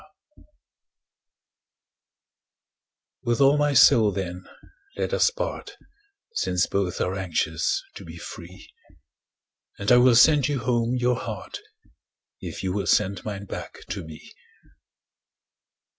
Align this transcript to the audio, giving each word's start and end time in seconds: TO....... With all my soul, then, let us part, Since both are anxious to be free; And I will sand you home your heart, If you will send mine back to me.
TO....... 0.35 0.45
With 3.21 3.39
all 3.39 3.55
my 3.55 3.73
soul, 3.75 4.11
then, 4.11 4.45
let 4.97 5.13
us 5.13 5.29
part, 5.29 5.77
Since 6.33 6.65
both 6.65 6.99
are 6.99 7.13
anxious 7.13 7.83
to 7.97 8.03
be 8.03 8.17
free; 8.17 8.71
And 9.77 9.91
I 9.91 9.97
will 9.97 10.15
sand 10.15 10.47
you 10.47 10.57
home 10.57 10.95
your 10.95 11.17
heart, 11.19 11.59
If 12.39 12.63
you 12.63 12.73
will 12.73 12.87
send 12.87 13.23
mine 13.23 13.45
back 13.45 13.81
to 13.89 14.03
me. 14.03 14.31